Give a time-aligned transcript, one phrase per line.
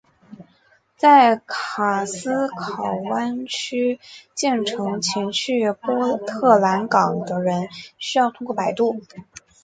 [0.97, 3.77] 在卡斯考湾桥
[4.33, 8.99] 建成前去往波特兰港的人需要通过摆渡。